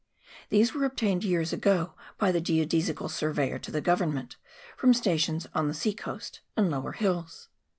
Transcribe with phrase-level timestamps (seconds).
[0.49, 4.35] These were obtained years ago by the Geodesical Surveyor to the Government,
[4.75, 7.49] from stations on the sea coast and lower hills.